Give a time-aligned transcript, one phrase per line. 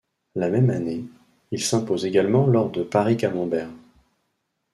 [0.33, 1.03] La même année,
[1.51, 3.69] il s'impose également lors de Paris-Camembert.